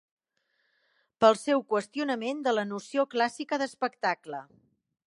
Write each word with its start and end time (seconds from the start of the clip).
Pel 1.25 1.37
seu 1.41 1.61
qüestionament 1.75 2.43
de 2.49 2.55
la 2.57 2.65
noció 2.73 3.07
clàssica 3.15 3.63
d'espectacle 3.65 4.43